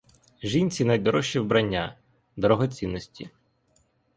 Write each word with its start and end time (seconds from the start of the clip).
Жінці 0.43 0.85
найдорожчі 0.85 1.39
вбрання, 1.39 1.97
дорогоцінності. 2.37 3.29